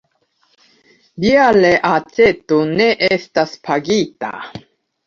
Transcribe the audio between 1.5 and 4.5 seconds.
reaĉeto ne estas pagita!